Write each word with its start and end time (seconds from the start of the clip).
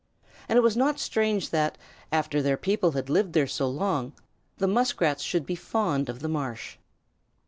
And 0.49 0.57
it 0.57 0.63
was 0.63 0.75
not 0.75 0.97
strange 0.99 1.51
that, 1.51 1.77
after 2.11 2.41
their 2.41 2.57
people 2.57 2.93
had 2.93 3.07
lived 3.07 3.33
there 3.33 3.45
so 3.45 3.69
long, 3.69 4.13
the 4.57 4.65
Muskrats 4.65 5.21
should 5.21 5.45
be 5.45 5.53
fond 5.53 6.09
of 6.09 6.21
the 6.21 6.27
marsh. 6.27 6.77